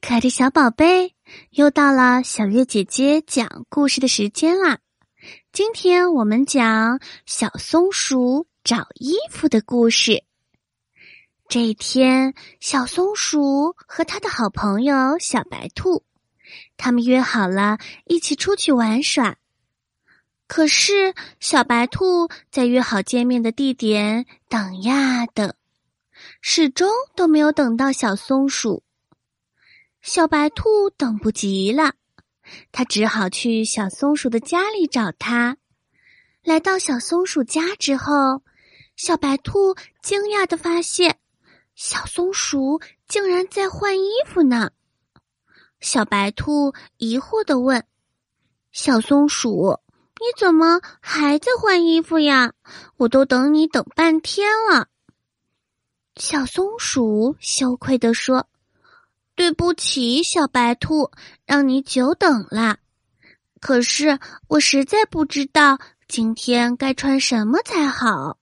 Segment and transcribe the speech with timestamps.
[0.00, 1.14] 可爱的小宝贝，
[1.50, 4.78] 又到了小月姐姐讲故事的时间啦！
[5.52, 10.24] 今天我们讲小松鼠找衣服的故事。
[11.48, 16.04] 这一天，小松鼠和他的好朋友小白兔，
[16.76, 19.36] 他们约好了一起出去玩耍。
[20.46, 25.54] 可是，小白兔在约好见面的地点等呀等，
[26.40, 28.82] 始终都没有等到小松鼠。
[30.02, 31.94] 小白兔等不及了，
[32.72, 35.56] 它只好去小松鼠的家里找它。
[36.42, 38.42] 来到小松鼠家之后，
[38.96, 41.20] 小白兔惊讶的发现，
[41.76, 44.72] 小松鼠竟然在换衣服呢。
[45.78, 47.84] 小白兔疑惑的问
[48.72, 49.78] ：“小松鼠，
[50.14, 52.54] 你怎么还在换衣服呀？
[52.96, 54.88] 我都等你等半天了。”
[56.18, 58.48] 小松鼠羞愧的说。
[59.42, 61.10] 对不起，小白兔，
[61.44, 62.76] 让你久等了。
[63.60, 68.38] 可是我实在不知道今天该穿什么才好。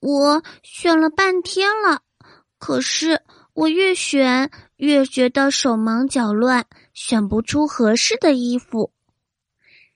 [0.00, 2.02] 我选了半天了，
[2.58, 3.22] 可是
[3.54, 8.92] 我越选越觉得手忙脚乱，选不出合适的衣服。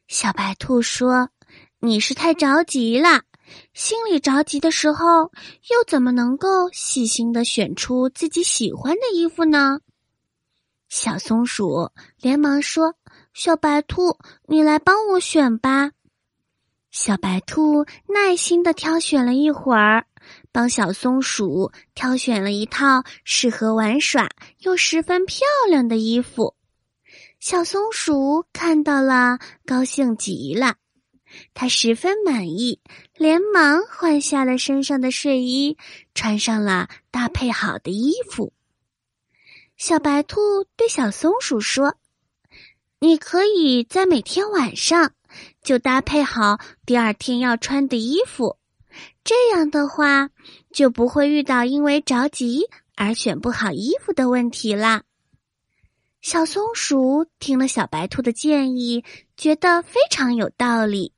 [0.07, 1.29] 小白兔说
[1.79, 3.21] ：“你是太着急了，
[3.75, 9.81] 心里着急的时候，又怎么能够细心的选出自己喜欢的衣服呢？”
[10.89, 12.95] 小松鼠连忙说
[13.35, 15.93] ：“小白兔，你来帮我选吧。”
[16.91, 20.07] 小白兔耐心的挑选了一会儿，
[20.51, 24.31] 帮小松鼠挑选了一套适合玩耍
[24.61, 26.55] 又十分漂亮的衣服。
[27.39, 30.77] 小松鼠看到了，高兴极了，
[31.53, 32.81] 它十分满意，
[33.15, 35.77] 连忙换下了身上的睡衣，
[36.15, 38.55] 穿上了搭配好的衣服。
[39.79, 41.95] 小白兔对小松鼠说
[42.99, 45.13] ：“你可以在每天晚上
[45.63, 48.59] 就搭配好第二天要穿的衣服，
[49.23, 50.31] 这样的话
[50.73, 52.65] 就不会遇到因为着急
[52.97, 55.05] 而选不好衣服的问题啦。”
[56.21, 59.05] 小松鼠听了小白兔的建议，
[59.37, 61.13] 觉得非常有道理。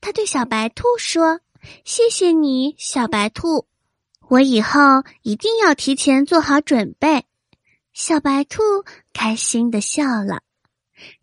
[0.00, 1.38] 他对小白兔说
[1.86, 3.68] ：“谢谢你，小白兔，
[4.28, 4.80] 我以后
[5.22, 7.26] 一定要提前做好准备。”
[7.94, 8.62] 小白兔
[9.12, 10.40] 开心的笑了。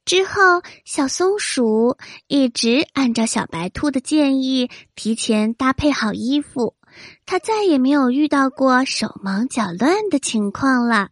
[0.06, 1.98] 之后，小松鼠
[2.28, 6.76] 一直按照小白兔的建议提前搭配好衣服，
[7.26, 11.10] 它再也没有遇到过手忙脚乱的情况了。